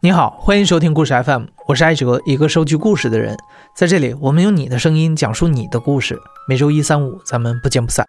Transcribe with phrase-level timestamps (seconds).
[0.00, 3.36] 你好，欢迎收听故事 FM，我是艾哲，一个收集故事的人。
[3.74, 6.16] 在这里，我们用你的声音讲述你的故事。
[6.46, 8.06] 每周一、三、五，咱们不见不散。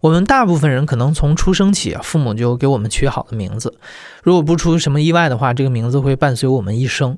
[0.00, 3.78] 我们大部分人可能从出生起，父母就给我们取好的名字。
[4.24, 7.16] 如果不出什么意外的话，这个名字会伴随我们一生。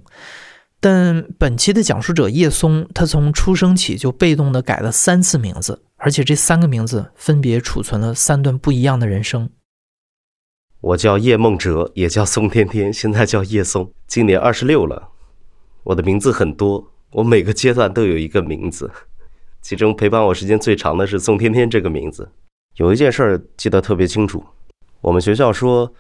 [0.79, 9.51] 但本期的讲述者叶松，他从出生起就被动的改了三次名字，而且这三个名字分别储存了三段不一样的人生。
[10.81, 15.09] 我叫叶梦哲，也叫宋天天，现在叫叶松，今年二十六了。
[15.83, 18.89] 我的名字很多，我每个阶段都有一个名字，
[19.61, 22.31] 其中陪伴我时间最长的是宋天天这个名字。
[22.77, 24.45] 有一件事儿记得特别清楚，
[25.01, 25.93] 我们学校说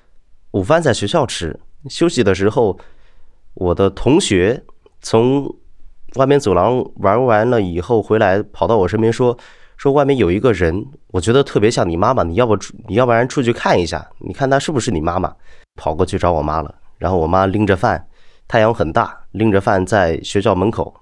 [0.52, 2.78] 午饭在学校吃，休息的时候。
[3.54, 4.62] 我的同学
[5.00, 5.56] 从
[6.16, 9.36] 外面走廊玩完了以后回来，跑到我身边说
[9.76, 12.56] ：“说外面有一个人，我觉得特别像你妈妈，你要不
[12.88, 15.34] 你要不然出去看一下，你看她是不是你妈妈？”
[15.76, 18.08] 跑过去找我妈了，然后我妈拎着饭，
[18.48, 20.94] 太阳很大，拎着饭在学校门口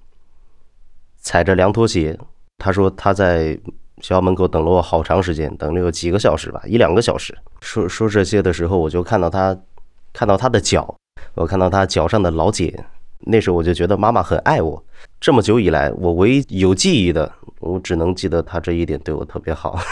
[1.17, 2.19] 踩着凉拖鞋。
[2.57, 3.53] 她说她在
[4.01, 7.33] 学校门口等了我好长时间，等了有几个小时吧，一两个小时。
[7.61, 9.57] 说说这些的时候，我就看到她，
[10.11, 10.93] 看到她的脚。
[11.35, 12.73] 我看到她脚上的老茧，
[13.19, 14.83] 那时候我就觉得妈妈很爱我。
[15.25, 19.79] 这么久以来，我唯一有记忆的，我只能记得他这一点对我特别好。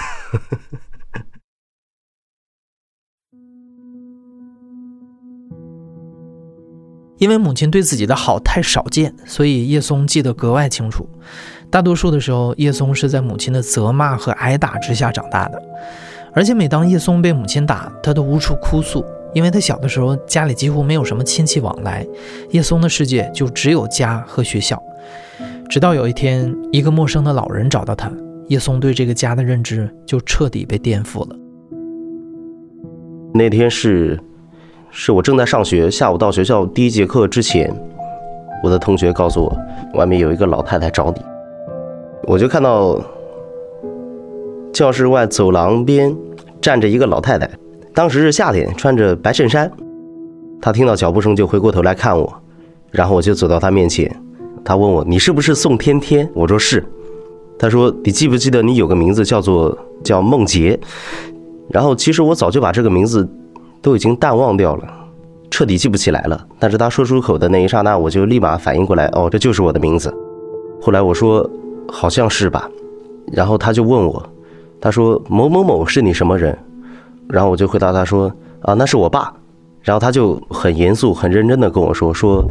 [7.18, 11.10] 因为母亲对自己的好太少见，所以叶松记得格外清楚。
[11.72, 15.60] 大多数的时候，叶松是在母亲的责骂和挨打之下长大的，
[16.36, 19.04] 而且每当叶松被母亲打，他都无处哭诉。
[19.34, 22.06] 因为他小的时候家里几乎没有什么亲戚往来，
[22.52, 24.80] 叶松的世界就只有家和学校。
[25.70, 28.12] 直到有一天，一个陌生的老人找到他，
[28.48, 31.36] 叶松对这个家的认知就彻底被颠覆了。
[33.34, 34.20] 那天是，
[34.92, 37.74] 是我正在上学，下午到学校第一节课之前，
[38.64, 39.58] 我的同学告诉我，
[39.96, 41.22] 外面有一个老太太找你。
[42.28, 43.02] 我就看到
[44.72, 46.16] 教室外走廊边
[46.62, 47.50] 站着一个老太太。
[47.96, 49.72] 当时是夏天，穿着白衬衫。
[50.62, 52.32] 她听到脚步声就回过头来看我，
[52.92, 54.10] 然后我就走到她面前。
[54.66, 56.84] 他问我：“你是不是宋天天？”我说：“是。”
[57.60, 60.80] 他说：“你记不记得你有个名字叫做叫梦洁？”
[61.70, 63.28] 然后其实我早就把这个名字
[63.82, 64.84] 都已经淡忘掉了，
[65.50, 66.46] 彻底记不起来了。
[66.60, 70.14] 但是他说出口的那一刹那，我就立马反应过来：“哦，这就是我的名字。”
[70.82, 71.50] 后来我说
[71.88, 72.70] ：“好像是吧。”
[73.32, 74.22] 然后他就问我
[74.82, 76.58] ：“他说某某某是你什么人？”
[77.30, 78.32] 然后我就回答他说
[78.64, 79.34] ：“啊，那是我爸。”
[79.82, 82.46] 然后他就很严肃、很认真的跟我说：“说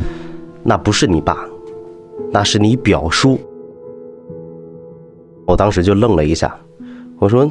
[0.63, 1.45] 那不是你爸，
[2.33, 3.39] 那是你表叔。”
[5.47, 6.57] 我当时就愣了一下，
[7.19, 7.49] 我说：“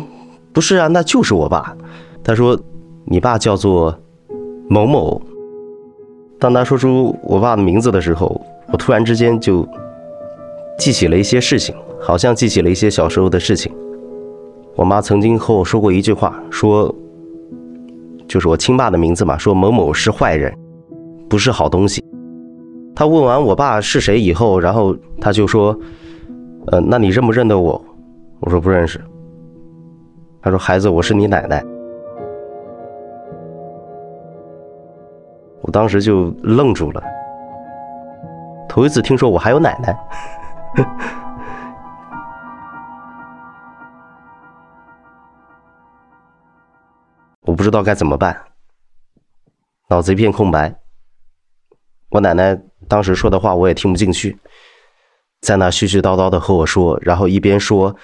[0.52, 1.76] 不是啊，那就是我爸。”
[2.24, 2.60] 他说
[3.06, 3.96] ：“你爸叫做
[4.68, 5.22] 某某。”
[6.40, 9.68] 当他说出我爸的名字的时候，我突然之间就
[10.80, 13.72] 记起了一些事情，好像记起了一些小时候的事情。
[14.76, 16.94] 我妈曾经和我说过一句话，说。
[18.28, 20.58] 就是我亲爸的名字嘛，说某某是坏人，
[21.28, 22.01] 不是好东西。
[23.02, 25.76] 他问完我爸是谁以后，然后他就说
[26.70, 27.84] ：“呃，那你认不认得我？”
[28.42, 29.04] 我说不认识。
[30.40, 31.66] 他说：“孩子，我是你奶奶。”
[35.64, 37.04] 我当时就愣住了，
[38.70, 39.98] 头一次听说我还有奶奶。
[47.48, 48.40] 我不知道该怎么办，
[49.90, 50.72] 脑子一片空白。
[52.12, 52.56] 我奶奶
[52.92, 54.38] 当时说的话我也听不进去，
[55.40, 57.96] 在那絮絮叨叨的和我说，然后一边说，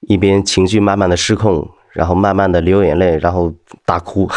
[0.00, 3.54] 一边情绪慢慢的失控，然后慢慢的流眼泪，然后
[3.84, 4.28] 大哭。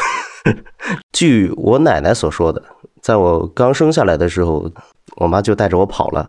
[1.11, 2.63] 据我奶奶所说的，
[3.01, 4.69] 在我刚生下来的时候，
[5.15, 6.27] 我妈就带着我跑了，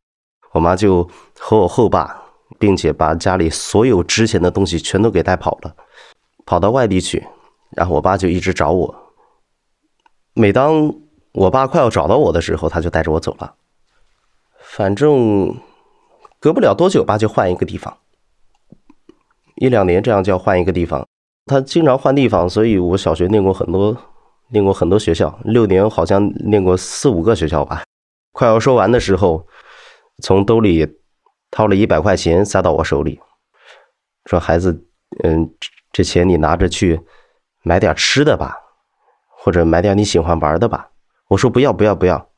[0.53, 1.07] 我妈就
[1.39, 2.23] 和我后爸，
[2.59, 5.77] 并且把家里所有值钱的东西全都给带跑了，
[6.47, 7.23] 跑到外地去。
[7.77, 9.13] 然后我爸就一直找我。
[10.33, 10.95] 每当
[11.35, 13.55] 我爸快要找到我的时候，他就带着我走了。
[14.61, 15.55] 反正
[16.41, 17.99] 隔不了多久，爸就换一个地方，
[19.57, 21.07] 一两年这样就要换一个地方。
[21.47, 23.97] 他经常换地方，所以我小学念过很多，
[24.49, 27.83] 念过很多学校，六年好像念过四五个学校吧。
[28.33, 29.47] 快要说完的时候，
[30.23, 30.87] 从兜里
[31.51, 33.21] 掏了一百块钱塞到我手里，
[34.27, 34.87] 说：“孩子，
[35.25, 35.53] 嗯，
[35.93, 37.01] 这钱你拿着去。”
[37.67, 38.59] 买点吃的吧，
[39.39, 40.91] 或者买点你喜欢玩的吧。
[41.35, 42.29] 我说不要不要不要，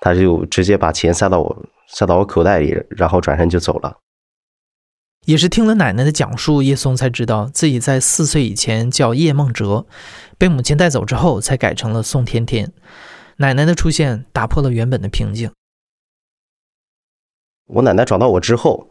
[0.00, 3.98] 他就直接把钱塞到我塞到我口袋里，然后转身就走了。
[5.24, 9.84] 也是听了奶奶的讲述，叶松才知道自己在四岁以前叫叶梦哲，
[10.38, 12.72] 被母亲带走之后才改成了宋天天。
[13.38, 15.50] 奶奶的出现打破了原本的平静。
[17.66, 18.88] 我奶奶找到我之后，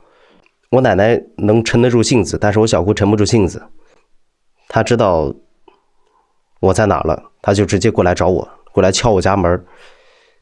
[0.71, 3.63] 我奶奶能沉得住性子，但是我小姑沉不住性子。
[4.67, 5.33] 她知道
[6.59, 9.65] 我在哪了，她就直接过来找我，过来敲我家门。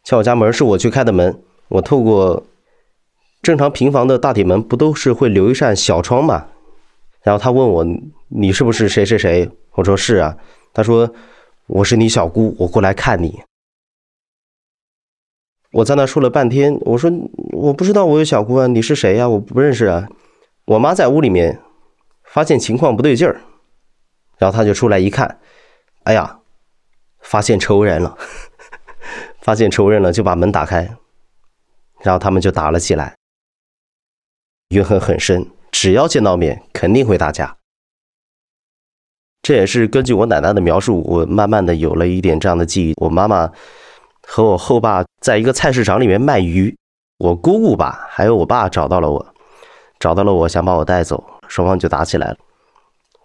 [0.03, 2.43] 敲我家门是我去开的门，我透过。
[3.43, 6.47] 正常平房的大铁门不都是会留一扇小窗吗？
[7.21, 7.85] 然后他问我
[8.29, 10.35] ：“你是不是谁谁谁？”我说：“是啊。”
[10.73, 11.13] 他说
[11.67, 13.41] ：“我是你小姑，我过来看你。”
[15.71, 17.11] 我在那说了半天，我说
[17.53, 19.29] ：“我不知道我有小姑啊，你是谁呀？
[19.29, 20.07] 我不认识啊。”
[20.65, 21.61] 我妈在屋里面
[22.25, 23.39] 发现情况不对劲儿，
[24.37, 25.39] 然后他就出来一看，
[26.03, 26.39] 哎呀，
[27.29, 28.17] 发现仇人了，
[29.43, 30.95] 发现仇人了，就把门打开，
[31.99, 33.15] 然后他们就打了起来。
[34.69, 37.57] 怨恨很深，只要见到面肯定会打架。
[39.41, 42.93] 这也是根据我奶奶的描述，我慢慢的有了一点这样的记忆。
[42.95, 43.51] 我妈妈
[44.25, 46.73] 和我后爸在一个菜市场里面卖鱼，
[47.17, 49.33] 我姑姑吧，还有我爸找到了我，
[49.99, 52.37] 找到了我想把我带走，双方就打起来了。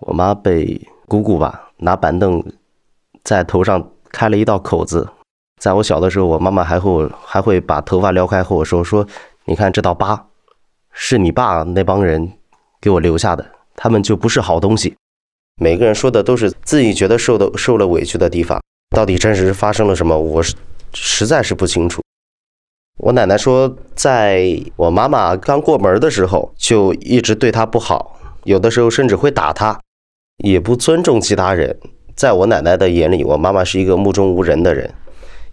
[0.01, 2.43] 我妈被姑姑吧拿板凳
[3.25, 5.09] 在头上开了一道口子。
[5.61, 9.07] 在我小的时候，我妈妈还和我还会把头发撩开和我说说，
[9.47, 10.27] 你看这道疤。
[10.95, 12.33] 是你爸那帮人
[12.79, 14.95] 给我留下的，他们就不是好东西。
[15.57, 20.55] 每个人说的都是自己觉得受的受了委屈的地方，到底真实发生了什么，我是
[20.93, 22.03] 实在是不清楚。
[22.99, 29.81] 我奶奶说，在我妈妈刚过门的时候，就一直对她不好，有的时候甚至会打她，
[30.45, 31.79] 也不尊重其他人。
[32.17, 34.93] 在我奶奶的眼里，我妈妈是一个目中无人的人，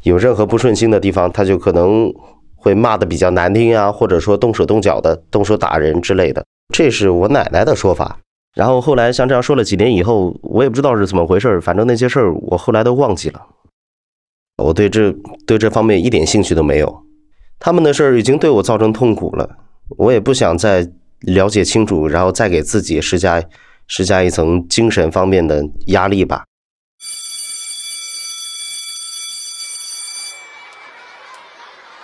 [0.03, 2.13] 有任何不顺心的地方，她就可能。
[2.61, 8.19] 会骂的比较难听啊，或者说动手动脚的，动手打人之类的，这是我奶奶的说法。
[8.53, 13.41] 然后后来像这样说了几年以后，我也不知道是怎么回事反正那些事儿我后来都忘记了。
[14.57, 15.15] 我对这
[15.47, 17.01] 对这方面一点兴趣都没有。
[17.59, 19.49] 他们的事儿已经对我造成痛苦了，
[19.97, 20.85] 我也不想再
[21.21, 23.41] 了解清楚，然后再给自己施加
[23.87, 26.43] 施加一层精神方面的压力吧。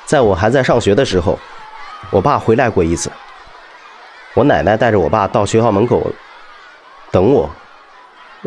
[0.05, 1.37] 在我还在上学的时候，
[2.11, 3.11] 我爸回来过一次。
[4.35, 6.05] 我奶奶带着我爸到学校门口
[7.11, 7.49] 等我。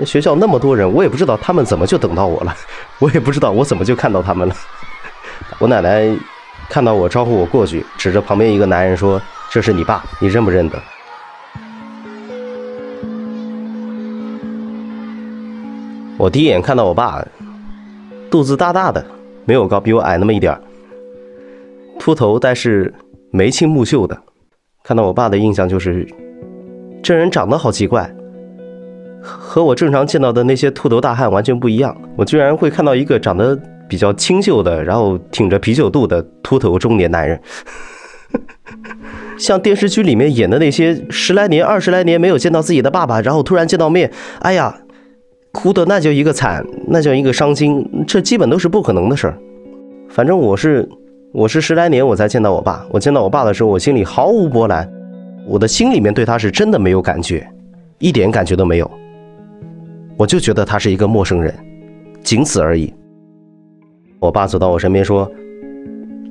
[0.06, 2.54] 学校那么多人，我也不知道他们怎么就等到我了，
[3.00, 4.54] 我也不知道我怎么就看到他们了。
[5.58, 6.08] 我奶奶
[6.68, 9.20] 看到我招呼我过去，指着旁边一个男人说
[9.50, 10.80] ：“这是你爸，你认不认得？”
[16.16, 17.24] 我第一眼看到我爸，
[18.30, 19.04] 肚子大大的，
[19.44, 20.60] 没有高，比我矮那么一点儿。
[22.08, 22.94] 秃头，但是
[23.30, 24.18] 眉清目秀的。
[24.82, 26.08] 看到我爸的印象就是，
[27.02, 28.10] 这人长得好奇怪，
[29.20, 31.94] 和我正常见到的那些秃头大汉完全不一样。
[32.16, 33.54] 我居然会看到一个长得
[33.86, 37.38] 比较清秀的，然后挺着啤酒肚的秃头中年男人，
[39.36, 44.10] 像电视剧里面演的那些十来年、二十来年没有见到自己的爸爸，然后突然见到面，
[44.40, 44.74] 哎呀，
[45.52, 49.38] 哭的那叫一个惨，那叫一个伤心，这基本都是不可能的事儿。
[50.08, 50.88] 反正我是。
[51.32, 52.86] 我是十来年我才见到我爸。
[52.90, 54.88] 我见到我爸的时候，我心里毫无波澜，
[55.46, 57.46] 我的心里面对他是真的没有感觉，
[57.98, 58.90] 一点感觉都没有。
[60.16, 61.54] 我就觉得他是一个陌生人，
[62.22, 62.92] 仅此而已。
[64.18, 65.30] 我爸走到我身边说：“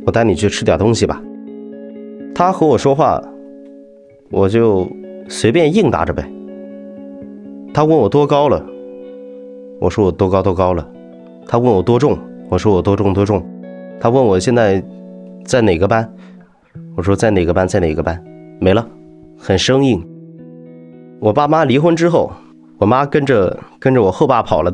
[0.04, 1.22] 我带你去吃点东西吧。”
[2.34, 3.22] 他和我说话，
[4.32, 4.90] 我就
[5.30, 6.28] 随便应答着呗。
[7.72, 8.66] 他问我多高了，
[9.80, 10.86] 我说我多高多高了。
[11.48, 12.18] 他问我多重，
[12.50, 13.46] 我说我多重多重。
[14.00, 14.84] 他问我现在
[15.48, 16.14] 在哪个班，
[16.98, 18.22] 我说在哪个班，在哪个班，
[18.60, 18.86] 没了，
[19.40, 20.06] 很生硬。
[21.22, 22.34] 我爸妈离婚之后，
[22.78, 24.74] 我妈跟着跟着我后爸跑了，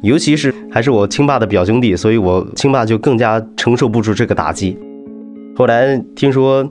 [0.00, 4.78] 尤其是还是我亲爸的表兄弟，所以我亲爸就更加承受不住这个打击。
[5.54, 6.66] 后来听说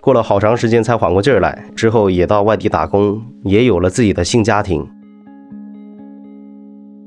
[0.00, 4.88] 过了好长时间才缓过劲儿来，之后也到外地打工，也有了自己的新家庭。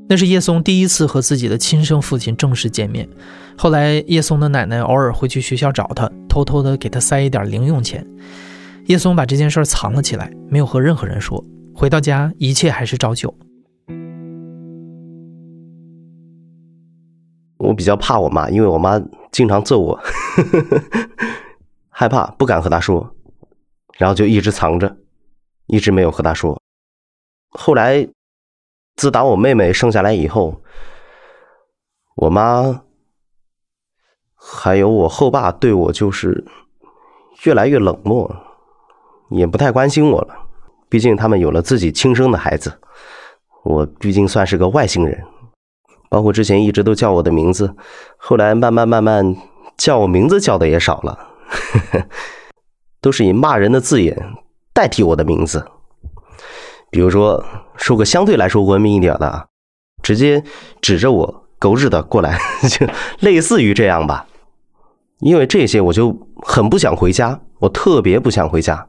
[0.08, 3.10] 那是叶松第一次和自己的亲生父亲正式见面。
[3.58, 8.06] 后来，叶松的奶奶偶尔会去学校找他，偷偷的给他塞一点零用钱。
[8.86, 11.44] 叶松把这件事藏了起来，没有和任何人说。
[11.74, 13.34] 回到家，一切还是照旧。
[17.58, 20.00] 我比较怕我妈，因为我妈经常揍我，
[21.90, 23.16] 害怕不敢和她说，
[23.98, 24.98] 然后就一直藏着，
[25.66, 26.62] 一直没有和她说。
[27.50, 28.08] 后来。
[28.96, 30.62] 自打我妹妹生下来以后，
[32.16, 32.82] 我妈
[34.34, 36.46] 还有我后爸对我就是
[37.44, 38.36] 越来越冷漠，
[39.30, 40.36] 也不太关心我了。
[40.88, 42.80] 毕竟他们有了自己亲生的孩子，
[43.64, 45.24] 我毕竟算是个外星人。
[46.08, 47.75] 包括之前一直都叫我的名字，
[48.16, 49.36] 后来慢慢慢慢
[49.75, 51.28] 叫我名字叫的也少了，
[53.02, 54.16] 都是以骂人的字眼
[54.72, 55.66] 代替我的名字。
[56.90, 57.44] 比如说
[57.77, 59.46] 说个相对来说文明一点的啊，
[60.01, 60.44] 直接
[60.82, 62.38] 指着我狗日的过来，
[62.70, 62.88] 就
[63.20, 64.25] 类似于这样吧。
[65.20, 68.86] 因为这些我就很不想回家，我特别不想回家。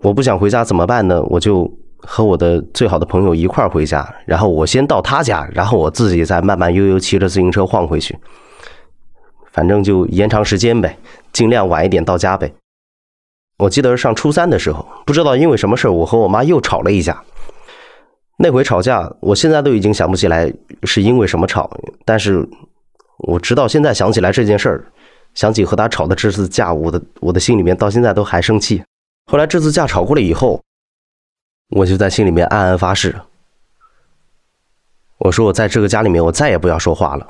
[0.00, 1.22] 我不想回家怎么办呢？
[1.24, 8.16] 我就和我的最好的朋友一块儿回家，然后我先到他家，然后我自己再慢慢悠悠骑着自行车晃回去。
[9.50, 10.96] 反正就延长时间呗，
[11.32, 12.52] 尽量晚一点到家呗。
[13.58, 17.24] 我记得上初三的时候，不知道因为什么事我和我妈又吵了一架。
[18.38, 20.52] 那回吵架，我现在都已经想不起来
[20.82, 21.70] 是因为什么吵，
[22.04, 22.46] 但是
[23.18, 24.84] 我直到现在想起来这件事儿，
[25.34, 28.84] 想起和他吵的这次架，我的我的心里面到现在都还生气。
[29.24, 30.62] 后来这次架吵过了以后，
[31.70, 33.18] 我就在心里面暗暗发誓，
[35.18, 37.26] 我说我在这个家里面我再也不要说话了。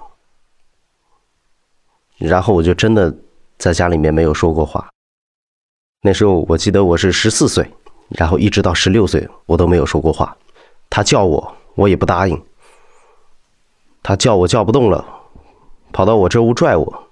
[2.19, 3.15] 然后我就真的
[3.59, 4.89] 在家里面没有说过话。
[6.03, 7.71] 那时候我记得我是十四岁，
[8.09, 10.37] 然后一直到十六岁我都没有说过话。
[10.97, 12.43] 他叫我，我也不答应。
[14.03, 15.05] 他叫我叫不动了，
[15.93, 17.03] 跑到我这屋拽我，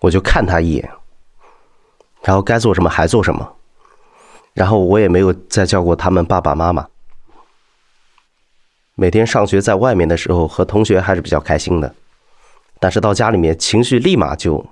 [0.00, 0.90] 我就看他一眼，
[2.20, 3.56] 然后该做什么还做什么。
[4.52, 6.86] 然后我也没有再叫过他们爸爸妈妈。
[8.94, 11.94] 每天上学在外面的时候，和同学还是比较开心的，
[12.78, 14.66] 但是到家里面，情绪立马就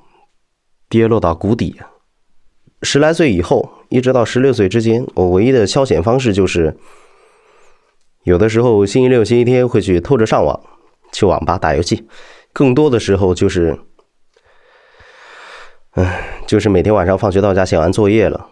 [0.90, 1.80] 跌落到谷底。
[2.82, 6.76] 十来岁以后，一直到十六岁之间，我唯一的消遣方式就是，
[8.25, 10.61] 有的时候星期六、星期天会去偷着上网，
[11.12, 12.05] 去网吧打游戏；
[12.52, 13.79] 更多的时候就是，
[15.91, 18.49] 唉，就是每天晚上放学到家写完作业了。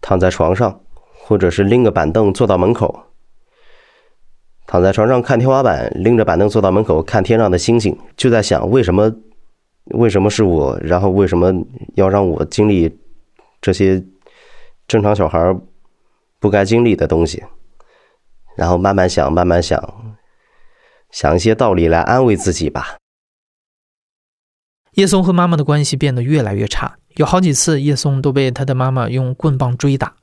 [0.00, 0.80] 躺在床上，
[1.12, 3.06] 或者是拎个板凳坐到门口，
[4.66, 9.12] 躺在床上看天花板，拎着板凳坐到门口看天上的星星，就在想为什么，
[9.86, 11.52] 为什么是我，然后为什么
[11.96, 12.98] 要让我经历
[13.60, 14.02] 这些
[14.86, 15.54] 正常小孩
[16.38, 17.42] 不该经历的东西，
[18.56, 20.16] 然后慢慢想，慢慢想，
[21.10, 22.96] 想一些道理来安慰自己吧。
[24.94, 26.96] 叶松和妈妈的关系变得越来越差。
[27.16, 30.16] 有好几次，叶松都被他的妈妈用棍棒追打。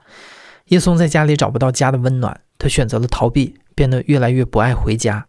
[0.66, 5.28] 叶松在家里找不到家的温暖，他选择了逃避，变得越来越不爱回家。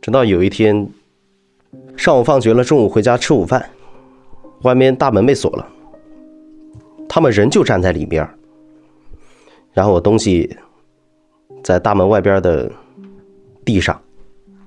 [0.00, 0.88] 直到有一天，
[1.96, 3.68] 上午放学了，中午回家吃午饭，
[4.62, 5.68] 外面大门被锁了，
[7.08, 8.28] 他们仍旧站在里面。
[9.76, 10.56] 然后我东西
[11.62, 12.72] 在大门外边的
[13.62, 14.00] 地上，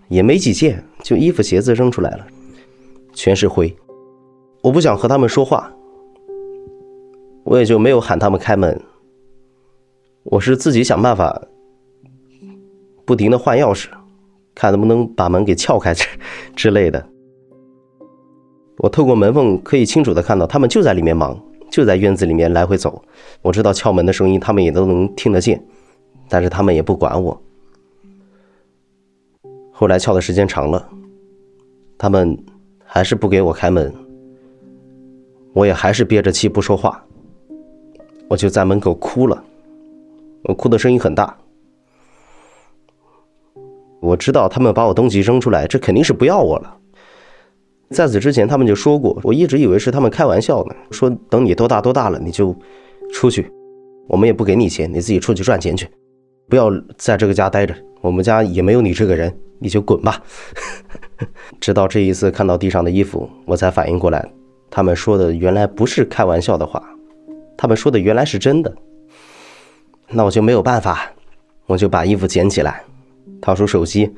[0.07, 2.27] 也没几件，就衣服鞋子扔出来了。
[3.11, 3.75] 全是灰，
[4.61, 5.73] 我不想和他们说话，
[7.43, 8.79] 我也就没有喊他们开门。
[10.25, 11.41] 我是自己想办法，
[13.03, 13.87] 不停的换钥匙，
[14.53, 16.05] 看能不能把门给撬开之
[16.55, 17.03] 之类的。
[18.77, 21.35] 我透过门缝可以清楚的看到他们就在里面忙，
[21.69, 23.01] 就在院子里面来回走。
[23.41, 25.63] 我知道撬门的声音他们也都能听得见，
[26.27, 27.41] 但是他们也不管我。
[29.71, 30.89] 后来撬的时间长了，
[31.97, 32.37] 他们。
[32.91, 33.93] 还是不给我开门，
[35.53, 37.05] 我也还是憋着气不说话，
[38.27, 39.43] 我就在门口哭了，
[40.45, 41.37] 我哭的声音很大。
[43.99, 46.78] 我知道他们把我东西扔出来，这肯定是不要我了。
[47.91, 52.55] 在此之前，他们就说过，我一直以为是他们开玩笑呢，说等你多大多大了，你就
[53.13, 53.51] 出去，
[54.07, 55.87] 我们也不给你钱，你自己出去赚钱去，
[56.47, 59.35] 不要在这个家待着，我们家也没有你这个人。
[59.61, 60.23] 你就滚吧！
[61.59, 64.25] 直到这一次看到地上的衣服，我才反应过来，
[64.69, 66.81] 他们说的原来不是开玩笑的话，
[67.57, 68.73] 他们说的原来是真的。
[70.07, 71.11] 那我就没有办法，
[71.65, 72.81] 我就把衣服捡起来，
[73.41, 74.09] 掏出手机，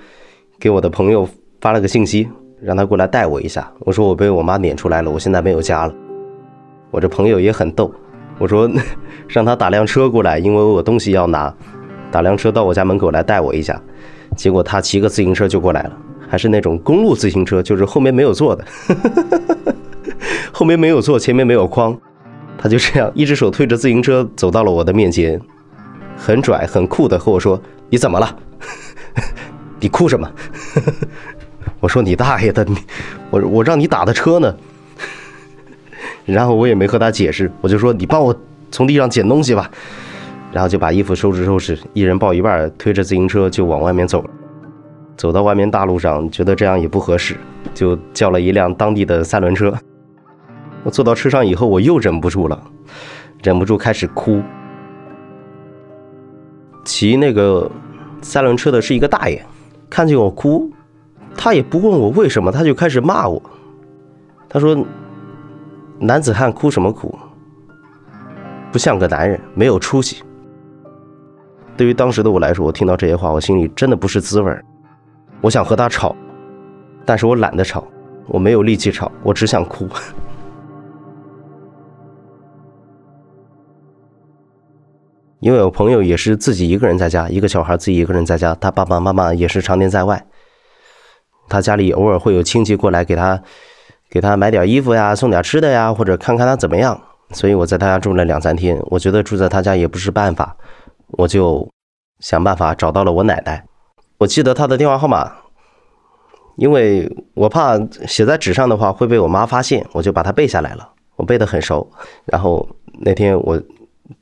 [0.59, 1.27] 给我的朋友
[1.59, 2.29] 发了个信息，
[2.61, 3.69] 让他过来带我一下。
[3.79, 5.93] 我说我被我妈撵出来了，我现在没有家了。
[6.91, 7.93] 我这朋友也很逗，
[8.37, 8.69] 我说
[9.27, 11.53] 让他打辆车过来，因为我有东西要拿，
[12.11, 13.81] 打辆车到我家门口来带我一下。
[14.35, 15.97] 结果他骑个自行车就过来了，
[16.29, 18.65] 还是那种公路自行车，就是后面没有坐的，
[20.53, 21.97] 后面没有坐，前面没有框，
[22.57, 25.39] 他就这样一只手推着自行车走到了我的面前，
[26.15, 28.35] 很拽很酷的和我说：“你怎么了？
[29.79, 30.31] 你哭什么？”
[31.81, 32.77] 我说：“你大爷的，你
[33.29, 34.55] 我我让你打的车呢。
[36.25, 38.33] ”然后我也没和他解释，我就说：“你帮我
[38.71, 39.69] 从地上捡东西吧。”
[40.53, 44.29] 然后就把衣服收拾收拾，一人抱一半，推着自行车就往外面走了。
[45.17, 47.35] 走到外面大路上，觉得这样也不合适，
[47.73, 49.73] 就叫了一辆当地的三轮车。
[50.83, 52.61] 我坐到车上以后，我又忍不住了，
[53.43, 54.41] 忍不住开始哭。
[56.83, 57.69] 骑那个
[58.21, 59.43] 三轮车的是一个大爷，
[59.89, 60.69] 看见我哭，
[61.43, 63.41] 他也不问我为什么，他就开始骂我。
[64.47, 64.77] 他说
[65.97, 67.17] ：“男子汉哭什么哭？
[68.71, 70.21] 不像个男人，没有出息。”
[71.75, 74.55] 对于当时的我来说，我听到这些话，我心里真的不是滋味
[75.41, 76.15] 我想和他吵，
[77.07, 77.83] 但是我懒得吵，
[78.27, 79.89] 我没有力气吵，我只想哭。
[85.41, 90.23] 因为我朋友也是自己一个人在家，一个小孩自己一个人在家，他爸爸妈妈也是常年在外。
[91.51, 93.39] 他家里偶尔会有亲戚过来给他，
[94.09, 96.99] 给他买点衣服呀，送点吃的呀，或者看看他怎么样。
[97.31, 100.55] 所以我在他家住了两三天，我觉得住在他家也不是办法，
[101.17, 101.69] 我就
[102.19, 103.63] 想办法找到了我奶奶。
[104.17, 105.31] 我记得她的电话号码，
[106.55, 107.77] 因为我怕
[108.07, 110.89] 写在纸上的话会被我妈发现，我就把它背下来了。
[111.17, 111.91] 我背得很熟。
[112.25, 112.67] 然后
[112.99, 113.61] 那天我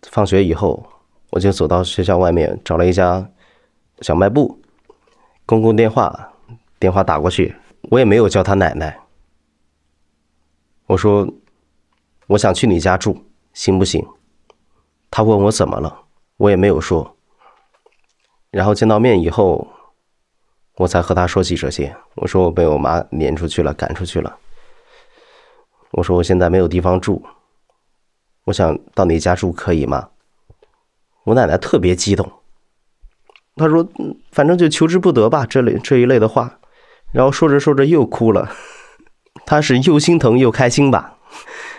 [0.10, 0.84] 放学以后。
[1.32, 3.24] 我就走到学校外面，找了一家
[4.02, 4.60] 小卖部，
[5.46, 6.32] 公共电话，
[6.80, 7.56] 电话打过去，
[7.92, 9.00] 我也没有叫他奶奶。
[10.88, 11.28] 我说
[12.28, 14.06] 我想去你家住，行不行？
[15.12, 16.06] 他问我怎么了，
[16.38, 17.16] 我也没有说。
[18.50, 19.68] 然后见到面以后，
[20.76, 21.96] 我才和他说起这些。
[22.16, 24.38] 我说我被我妈撵出去了，赶出去了。
[25.92, 27.24] 我说我现在没有地方住，
[28.46, 30.10] 我想到你家住，可以吗？
[31.26, 32.32] 我奶奶特别激动，
[33.56, 33.88] 她说
[34.32, 36.59] ：“反正就求之不得吧。”这类这一类的话，
[37.12, 38.52] 然后说着说着又哭了。
[39.46, 41.18] 她是又心疼又开心吧？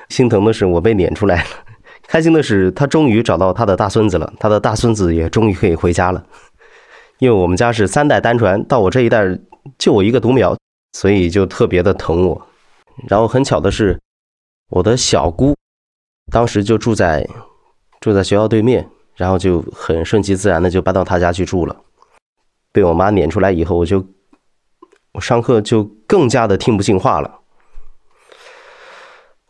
[0.08, 1.48] 心疼的是我被撵出来了，
[2.08, 6.24] 开心的是她终于找到她的大孙子了，她的大孙子也终于可以回家了。
[7.18, 9.38] 因为我们家是三代单传，到我这一代
[9.78, 10.56] 就我一个独苗，
[10.92, 12.46] 所以就特别的疼我。
[13.08, 14.00] 然后很巧的是，
[14.70, 15.54] 我的小姑
[16.32, 17.28] 当时就住在
[18.00, 18.88] 住在学校对面。
[19.16, 21.76] 然后就很顺其自然的就搬到他家去住了。
[22.72, 24.02] 被我妈撵出来以后，我就
[25.12, 27.40] 我上课就更加的听不进话了。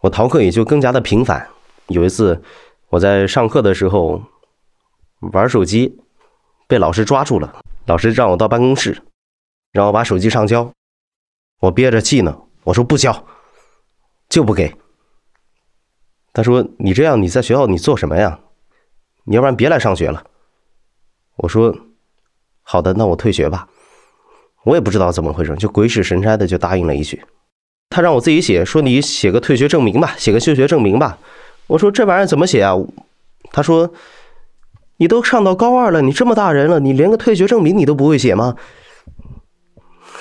[0.01, 1.49] 我逃课也就更加的频繁。
[1.88, 2.42] 有一次
[2.88, 4.23] 我在上课的时候
[5.33, 6.01] 玩手机，
[6.66, 7.61] 被老师抓住了。
[7.87, 9.03] 老师让我到办公室，
[9.73, 10.73] 让我把手机上交。
[11.61, 13.27] 我憋着气呢，我说不交，
[14.29, 14.75] 就不给。
[16.33, 18.40] 他说：“你这样你在学校你做什么呀？”
[19.25, 20.25] 你要不然别来上学了。
[21.37, 21.77] 我说
[22.62, 23.68] ：“好的，那我退学吧。”
[24.64, 27.20] 我也不知道怎么回事，就鬼使神差的就答应了一句。
[27.88, 31.18] 他让我自己写，说你写个退学证明吧，写个休学证明吧。
[31.66, 32.77] 我说这玩意儿怎么写啊？
[33.53, 33.90] 他说
[34.99, 38.55] ：“你都上到高二了，你这么大人了，你连个退学证明你都不会写吗？”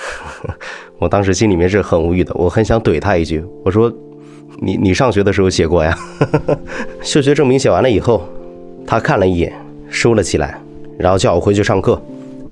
[0.98, 3.44] 我当时心里面是很无语的，我很想怼他一句。
[3.64, 3.92] 我说
[4.60, 5.96] ：“你你上学的时候写过呀？”
[7.02, 8.26] 休学证明写完了以后。
[8.86, 9.52] 他看了一眼，
[9.88, 10.60] 收了起来，
[10.98, 12.00] 然后叫我回去上课，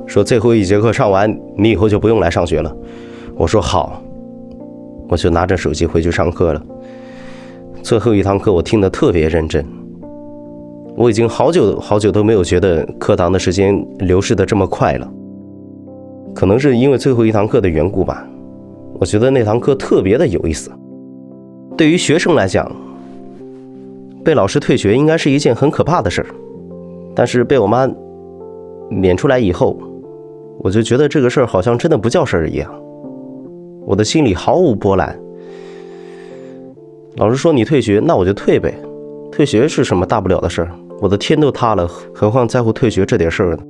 [0.09, 2.77] 说最后一节课上完，你以后就不用来上学了。
[3.37, 4.03] 我说好，
[5.09, 6.63] 我就拿着手机回去上课了。
[7.83, 9.65] 最后一堂课我听得特别认真，
[10.97, 15.09] 我已经好久好久都没有觉得课堂的时间流逝的这么快了。
[16.35, 18.27] 可能是因为最后一堂课的缘故吧，
[18.99, 20.71] 我觉得那堂课特别的有意思。
[21.77, 22.71] 对于学生来讲。
[24.25, 26.27] 被老师退学应该是一件很可怕的事儿，
[27.15, 27.89] 但是被我妈
[28.91, 29.75] 撵出来以后，
[30.61, 32.71] 我就觉得这个事儿好像真的不叫事儿一样，
[33.87, 35.19] 我的心里毫无波澜。
[37.17, 38.75] 老师说你退学，那我就退呗，
[39.31, 40.71] 退学是什么大不了的事儿？
[41.01, 43.63] 我的天都塌了，何况在乎退学这点事儿呢？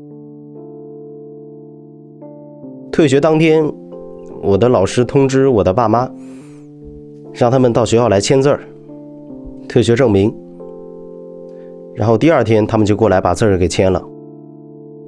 [2.91, 3.71] 退学当天，
[4.43, 6.11] 我的老师通知我的爸妈，
[7.33, 8.61] 让他们到学校来签字儿，
[9.69, 10.35] 退学证明。
[11.95, 14.03] 然后第二天，他们就过来把字儿给签了，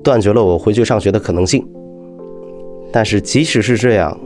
[0.03, 1.67] 断绝了我回去上学的可能性。
[2.93, 4.19] 但是即使是这样，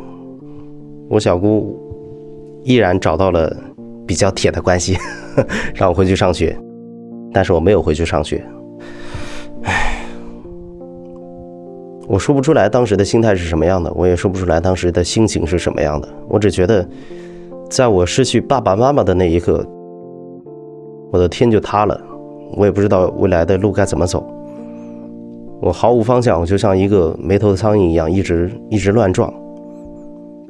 [1.09, 1.79] 我小姑
[2.63, 3.55] 依然找到了
[4.07, 4.97] 比较铁的关系，
[5.75, 6.57] 让我回去上学。
[7.33, 8.43] 但是我没有回去上学。
[9.65, 10.07] 唉，
[12.07, 16.09] 我说不出来当时的心态是什么样的，我也说不出来当时的心情是什么样的。
[16.29, 16.89] 我只觉得，
[17.69, 19.67] 在我失去爸爸妈妈的那一刻，
[21.13, 22.01] 我的天就塌了。
[22.57, 24.25] 我也不知道未来的路该怎么走，
[25.65, 29.33] 我毫无方向，我就像一个没头的苍蝇一样，一直一直乱撞，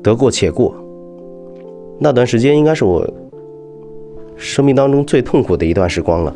[0.03, 0.75] 得过且过。
[2.01, 3.09] 那段时间应该是我
[4.35, 6.35] 生命当中最痛苦的一段时光了。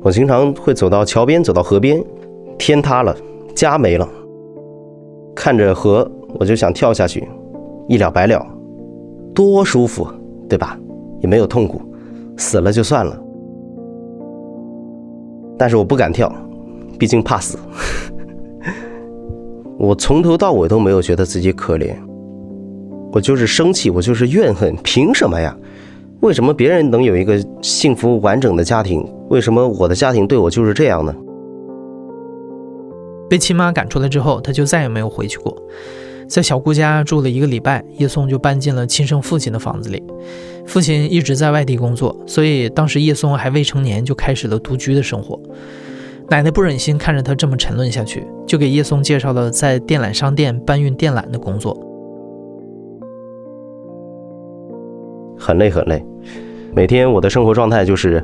[0.00, 2.02] 我经常会走到桥边，走到河边，
[2.56, 3.14] 天塌了，
[3.54, 4.08] 家没了，
[5.34, 7.28] 看着河，我就想跳下去，
[7.88, 8.42] 一了百了，
[9.34, 10.08] 多舒服，
[10.48, 10.78] 对吧？
[11.20, 11.78] 也没有痛苦。
[12.38, 13.22] 死了就算了。
[15.58, 16.32] 但是我不敢跳，
[16.98, 17.58] 毕竟怕死。
[19.78, 21.94] 我从头到尾都没有觉得自己可怜，
[23.12, 25.56] 我就是生气，我就是怨恨，凭什么呀？
[26.20, 29.08] 为什么别人能有一个幸福完整的家庭？
[29.30, 31.14] 为什么我的家庭对我就是这样呢？
[33.30, 35.56] 被亲妈赶出来之后，他就再也没有回去过。
[36.26, 40.02] 在小姑家住了一个礼拜，叶松就搬进了亲生父亲的房子里。
[40.66, 45.40] 父亲一直在外地工作，所以当时叶松还未成年，就开始了独居的生活。
[46.30, 51.74] 奶奶不忍心看着他这么沉沦下去，就给叶松介绍了在电缆商店搬运电缆的工作。
[55.38, 56.04] 很累很累，
[56.74, 58.22] 每天我的生活状态就是：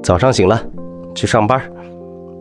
[0.00, 0.62] 早上醒了
[1.12, 1.60] 去上班，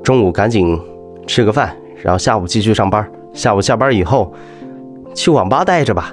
[0.03, 0.79] 中午赶紧
[1.25, 4.31] 吃个饭，然后下午继续上班，下午下班以后。
[5.15, 6.11] 去网吧待着吧，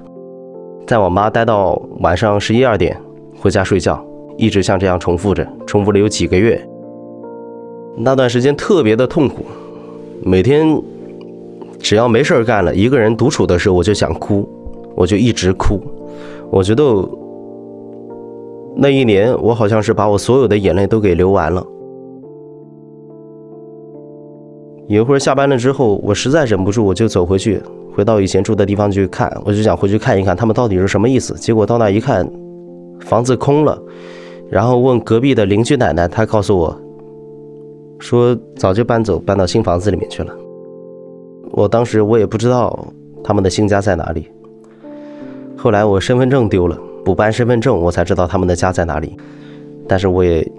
[0.87, 2.95] 在网吧待到晚上十一二点，
[3.39, 4.03] 回家睡觉，
[4.37, 6.63] 一直像这样重复着，重复了有几个月。
[7.97, 9.45] 那段时间特别的痛苦，
[10.23, 10.81] 每天
[11.79, 14.49] 只要没事干了，一个人独处的时候，我就想哭，
[14.95, 15.81] 我就一直哭。
[16.51, 16.83] 我觉得
[18.77, 21.65] 那一年，我好像是把我所有的眼泪都给流完了。
[24.89, 27.61] 有一会儿下班了之后，我实在忍不住，我就走回去。
[27.95, 31.35] 回到以前住的地方去看，我就想回去看一看他们到底是什么意思。
[31.35, 32.29] 结果到那一看，
[33.01, 33.81] 房子空了，
[34.49, 36.77] 然后问隔壁的邻居奶奶，她告诉我，
[38.01, 40.35] 说早就搬走，搬到新房子里面去了。
[41.53, 44.27] 我当时我也不知道他们的新家在哪里。
[45.57, 49.17] 后来我身份证丢了，补办身份证，我才知道他们的家在哪里。
[49.87, 50.53] 但是我也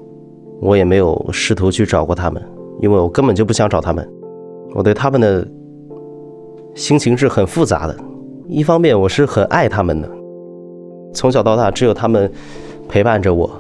[0.62, 2.41] 我也没有试图去找过他们，
[2.80, 4.08] 因为我根本就不想找他们。
[4.73, 5.45] 我对他们的。
[6.73, 7.93] 心情是很复杂的，
[8.47, 10.10] 一方面我是很爱他们的，
[11.13, 12.32] 从小到大只有他们
[12.88, 13.51] 陪伴着我，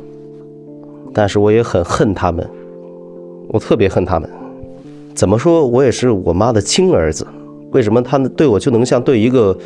[1.13, 2.49] 但是我也很恨他们，
[3.51, 4.29] 我特别恨他们。
[5.13, 7.27] 怎么说我也是我妈的亲儿子，
[7.71, 9.57] 为什么他们对我就能像对一个，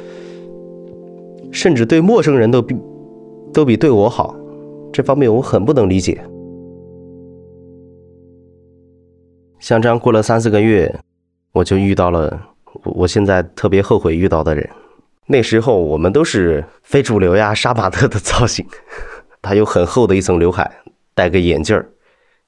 [1.52, 2.76] 甚至对陌生人都比
[3.54, 4.36] 都比对我好？
[4.92, 6.20] 这方面我很不能理解。
[9.60, 10.94] 像这样过了三四个月，
[11.52, 12.40] 我就遇到了。
[12.84, 14.70] 我我现在特别后悔遇到的人，
[15.28, 18.66] 那时候我们都是非主流呀，杀马特的造型。
[19.42, 20.70] 他有很厚的一层刘海，
[21.14, 21.88] 戴个眼镜儿，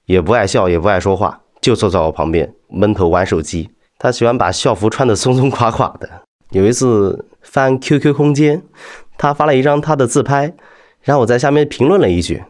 [0.07, 3.69] 也不爱笑，也不爱说话，就坐在我旁边闷头玩手机。
[3.99, 6.09] 他喜欢把校服穿得松松垮垮的。
[6.51, 8.63] 有一次翻 QQ 空间，
[9.17, 10.53] 他发了一张他的自拍，
[11.01, 12.41] 然后我在下面评论了一句，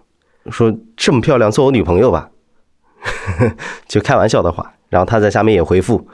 [0.52, 2.30] 说这么漂亮，做我女朋友吧，
[3.88, 4.74] 就开玩笑的话。
[4.90, 6.08] 然后他在下面也回复。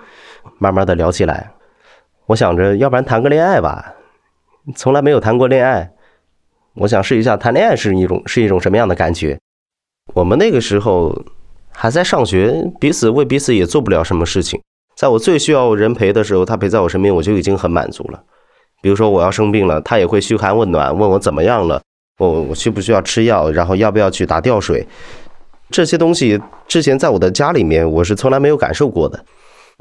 [0.59, 1.51] 慢慢的聊起来，
[2.25, 3.93] 我想着要不然谈个恋爱吧，
[4.75, 5.91] 从来没有谈过恋爱，
[6.73, 9.39] 我想试一下谈恋爱是一种是一种什么样的感觉。
[10.13, 11.23] 我们那个时候
[11.71, 14.61] 还在上学，彼此为彼此也做不了什么事情。
[14.95, 18.23] 在我最需要人陪的时候，他陪在我身边，我就已经很满足了。
[18.81, 21.81] 比如说我要生病了，他也会嘘寒问暖，问我怎么样了，
[22.19, 24.85] 我我需不需要吃药，然后要不要去打吊水，
[25.71, 29.23] 这些东西之前在我的家里面我是从来没有感受过的。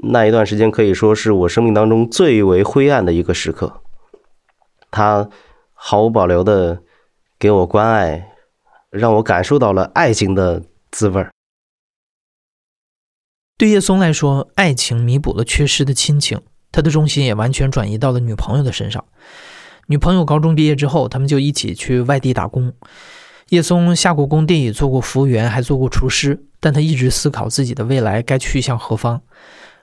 [0.08, 3.82] 那一段时间可以说是我生命当中最为灰暗的一个时刻，
[4.90, 5.28] 他
[5.74, 6.78] 毫无保留的
[7.38, 8.31] 给我关爱，
[8.92, 11.32] 让我感受到了爱情的滋味儿。
[13.56, 19.02] 对叶松来说，爱情弥补了缺失的亲情，他的重心也完全转移到了女朋友的身上。
[19.86, 22.72] 女朋友高中毕业之后，他们就一起去外地打工。
[23.48, 29.20] 叶松下过工地，做过服务员，还做过厨师，但他一直思考自己的未来该去向何方。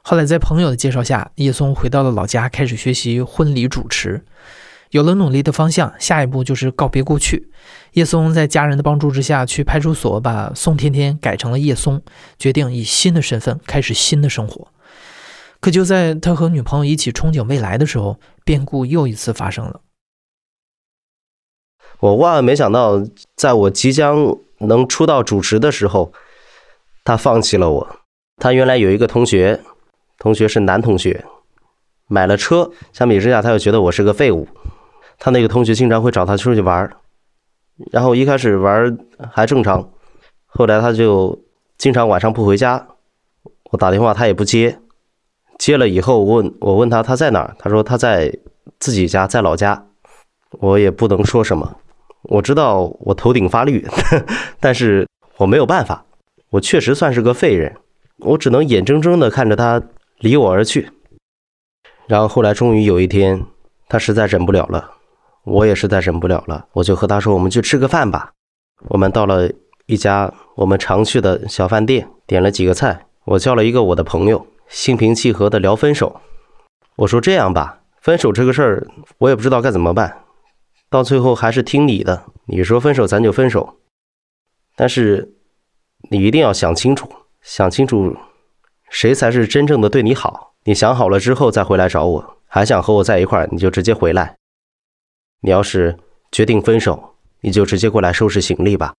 [0.01, 4.23] 后来在朋友的介绍下，叶松回到了老家，开始学习婚礼主持。
[4.89, 7.51] 有了努力的方向，下一步就是告别过去。
[7.93, 12.01] 叶松在家人的帮助之下，去派出所把宋天天改成了叶松，
[12.37, 14.67] 决定以新的身份开始新的生活。
[15.59, 19.81] 可就在他和女朋友一起憧憬未来的时候，变故又一次发生了。
[21.99, 23.03] 我万万没想到，
[23.35, 26.13] 在我即将能出道主持的时候，
[27.03, 27.95] 他放弃了我。
[28.37, 29.61] 他原来有一个同学。
[30.21, 31.23] 同学是男同学，
[32.09, 34.45] 买了车，相比之下，他又觉得我是个废物。
[35.19, 36.89] 他那个同学经常会找他出去玩
[37.91, 38.97] 然后一开始玩
[39.31, 39.91] 还正常，
[40.47, 41.37] 后来他就
[41.77, 42.87] 经常晚上不回家，
[43.71, 44.79] 我打电话他也不接，
[45.57, 48.33] 接了以后问我问他他在哪儿，他说他在
[48.79, 49.85] 自己家，在老家。
[50.61, 51.77] 我也不能说什么，
[52.23, 53.85] 我知道我头顶发绿，
[54.59, 56.03] 但是我没有办法，
[56.49, 57.75] 我确实算是个废人，
[58.17, 59.81] 我只能眼睁睁的看着他。
[60.21, 60.91] 离我而去，
[62.05, 63.45] 然后后来终于有一天，
[63.87, 64.91] 他实在忍不了了，
[65.49, 68.31] 我也实在忍不了了，我就和他说：“我们去吃个饭吧。”
[68.89, 69.49] 我们到了
[69.87, 73.07] 一家我们常去的小饭店，点了几个菜。
[73.25, 76.21] 我叫了一个我的朋友，心平气和的聊分手。
[76.95, 80.23] 我说这样吧，分手这个事儿我也不知道该怎么办，
[80.89, 82.23] 到最后还是听你的。
[82.45, 83.77] 你说分手咱就分手，
[84.75, 85.33] 但是
[86.09, 87.07] 你一定要想清楚，
[87.41, 88.15] 想清楚
[88.89, 90.53] 谁才是真正的对你好。
[90.63, 94.35] 你想好了之后再回来找我，还想和我在一块儿，你就直接回来。
[95.41, 95.97] 你要是
[96.31, 97.01] 决定分手，
[97.41, 98.93] 你就直接过来收拾行李吧。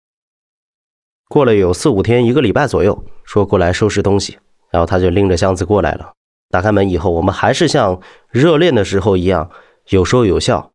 [1.28, 4.38] 过了有四五天，一个礼拜左右，说过来收拾东西，
[4.70, 6.12] 然后他就拎着箱子过来了。
[6.48, 8.00] 打开门以后，我们还是像
[8.30, 9.50] 热恋的时候一样，
[9.90, 10.72] 有说有笑。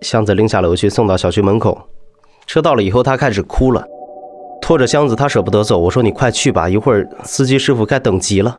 [0.00, 1.78] 箱子拎下楼去，送到小区门口。
[2.46, 3.86] 车到了以后，他开始哭了，
[4.62, 5.78] 拖着箱子，他舍不得走。
[5.78, 8.56] 我说：“你快去吧，一会儿司机师傅该等急了。”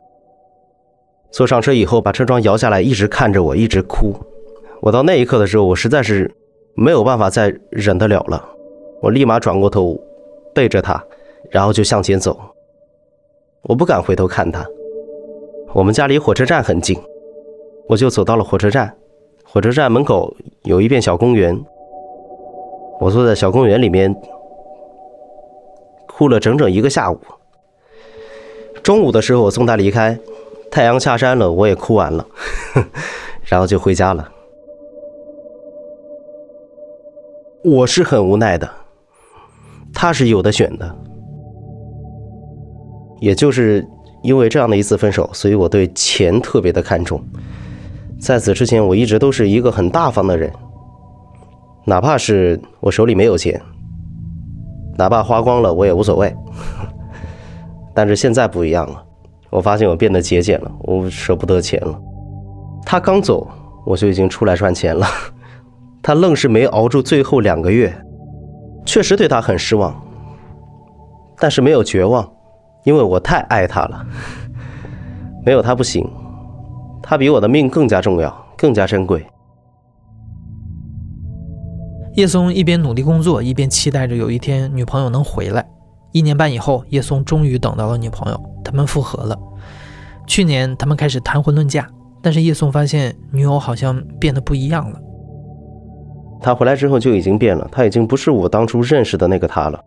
[1.32, 4.14] 坐上车以后，把车窗摇下来，一直看着我，一直哭。
[4.80, 6.30] 我到那一刻的时候，我实在是。
[6.74, 8.42] 没有办法再忍得了了，
[9.02, 9.94] 我立马转过头，
[10.54, 11.04] 背着他，
[11.50, 12.40] 然后就向前走。
[13.64, 14.66] 我不敢回头看他。
[15.74, 16.98] 我们家离火车站很近，
[17.86, 18.96] 我就走到了火车站。
[19.44, 21.62] 火车站门口有一片小公园，
[22.98, 24.16] 我坐在小公园里面，
[26.06, 27.20] 哭了整整一个下午。
[28.82, 30.18] 中午的时候我送他离开，
[30.72, 32.26] 太阳下山了，我也哭完了，
[33.44, 34.26] 然后就回家了。
[37.62, 38.68] 我是很无奈的，
[39.92, 40.96] 他是有的选的，
[43.20, 43.86] 也就是
[44.22, 47.22] 因为这样的一次分手，所以我对钱特别的看重。
[48.18, 50.50] 在此之前，我一直都是一个很大方的人，
[51.84, 53.60] 哪怕是我手里没有钱，
[54.96, 56.34] 哪怕花光了我也无所谓。
[57.94, 59.04] 但是现在不一样了，
[59.52, 62.00] 我发现我变得节俭了，我舍不得钱了。
[62.86, 63.46] 他刚走，
[63.84, 65.06] 我就已经出来赚钱了。
[66.02, 67.94] 他愣是没熬住最后两个月，
[68.86, 69.94] 确实对他很失望，
[71.38, 72.28] 但是没有绝望，
[72.84, 74.06] 因为我太爱他了，
[75.44, 76.10] 没有他不行，
[77.02, 79.24] 他比我的命更加重要，更加珍贵。
[82.14, 85.66] 叶松一边努力工作，一边期待着有一天女朋友能回来。
[86.12, 89.36] 一年半以后，叶松终于等到了女朋友，他们复合了。
[90.26, 91.88] 去年他们开始谈婚论嫁，
[92.22, 94.98] 但是叶松发现女友好像变得不一样了。
[96.40, 99.80] 他回来之后就已经变了，他已经不是我当初认识的那个他了。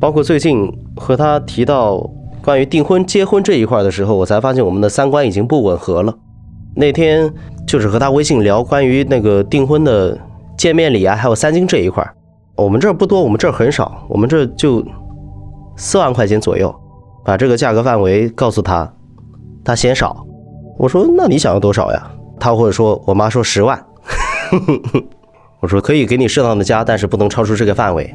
[0.00, 1.98] 包括最近和他提到
[2.42, 6.14] 关于订婚、结婚这一块的时候，我才发现我们的三观已经不吻合了。
[6.74, 7.32] 那天
[7.66, 10.18] 就是和他微信聊关于那个订婚的
[10.58, 12.04] 见面礼啊，还有三金这一块，
[12.56, 14.84] 我们这儿不多，我们这儿很少，我们这就
[15.76, 16.74] 四万块钱左右。
[17.24, 18.92] 把这个价格范围告诉他，
[19.64, 20.26] 他嫌少。
[20.76, 22.10] 我说那你想要多少呀？
[22.38, 23.82] 他或者说我妈说十万。
[25.60, 28.14] 我说可以给你适当的加，但是不能超出这个范围。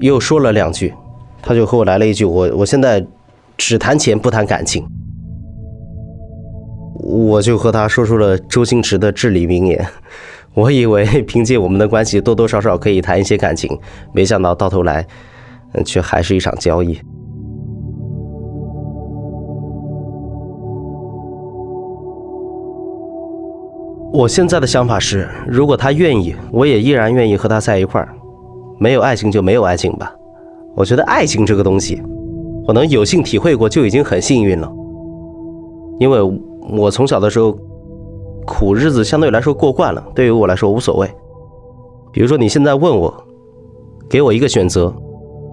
[0.00, 0.94] 又说了两句，
[1.42, 3.04] 他就和我来了一句：“我我现在
[3.58, 4.86] 只谈钱不谈感情。”
[6.94, 9.86] 我就和他说出了周星驰的至理名言。
[10.54, 13.78] 我以为凭借我们的关系多多少少可以谈一些感情，
[14.14, 15.06] 没想到到头来，
[15.84, 16.98] 却还是一场交易。
[24.10, 28.08] 我现在的想法是，如果他愿意，我也依然愿意和他在一块儿。
[28.78, 30.12] 没有爱情就没有爱情吧。
[30.74, 32.00] 我觉得爱情这个东西，
[32.66, 34.72] 我能有幸体会过就已经很幸运了。
[36.00, 36.20] 因为
[36.70, 37.56] 我从小的时候，
[38.46, 41.08] 苦日子相对来说过惯了，对于我来说无所谓。
[42.10, 43.12] 比如说你现在问我，
[44.08, 44.92] 给我一个选择，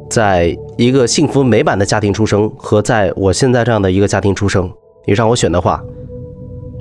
[0.09, 4.71] 在一个幸福美满的家庭出生和在我现在这样的一个家庭出生，
[5.05, 5.83] 你让我选的话。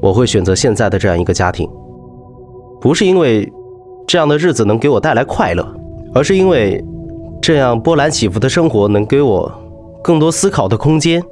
[0.03, 1.67] 我会选择现在的这样一个家庭，
[2.79, 3.51] 不是因为
[4.07, 5.67] 这样的日子能给我带来快乐，
[6.13, 6.85] 而是因为
[7.41, 9.51] 这样波澜起伏的生活能给我
[10.03, 11.23] 更多思考的空间，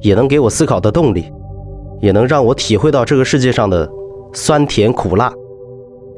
[0.00, 1.32] 也能给我思考的动力，
[2.00, 3.90] 也能让我体会到这个世界上的
[4.32, 5.32] 酸甜苦辣。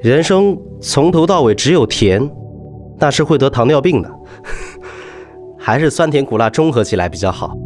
[0.03, 2.31] 人生从头到尾只有甜，
[2.99, 4.11] 那是会得糖尿病的，
[5.67, 7.57] 还是酸甜苦辣综合起来比较好。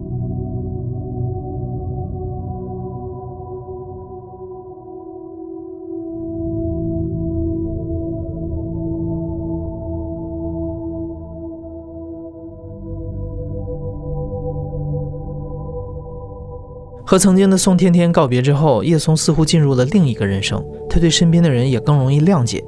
[17.04, 20.64] 和曾经的宋天天告别之后，叶松似乎进入了另一个人生。
[20.88, 22.62] 他对身边的人也更容易谅解。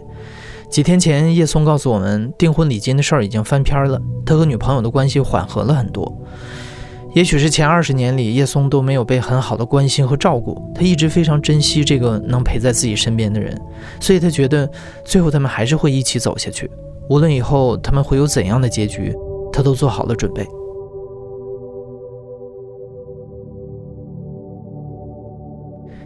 [0.71, 6.17] 几天前，叶松告诉我们，订婚礼金的事儿已经翻篇了，他和女朋友的关系缓和了很多。
[7.13, 13.61] 也许是前二十年里，叶松都没有被很好的关心和照顾，他一直非常珍惜这个能陪在自己身边的人，
[13.99, 14.71] 所以他觉得
[15.05, 16.71] 最后他们还是会一起走下去。
[17.09, 19.13] 无论以后他们会有怎样的结局，
[19.53, 20.47] 他都做好了准备。